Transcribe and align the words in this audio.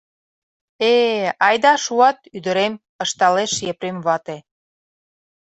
—Э-э, 0.93 1.29
айда 1.47 1.73
шуат, 1.83 2.17
ӱдырем,— 2.37 2.73
ышталеш 3.03 3.51
Епрем 3.71 3.97
вате. 4.05 4.37